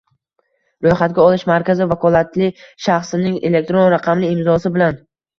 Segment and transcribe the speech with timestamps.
[0.85, 2.47] ro‘yxatga olish markazi vakolatli
[2.85, 4.99] shaxsining elektron raqamli imzosi bilan